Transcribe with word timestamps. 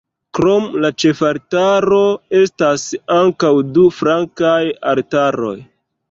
Krom 0.37 0.63
la 0.83 0.89
ĉefaltaro 1.01 1.99
estas 2.39 2.85
ankaŭ 3.17 3.51
du 3.75 3.83
flankaj 3.99 4.59
altaroj. 4.93 5.53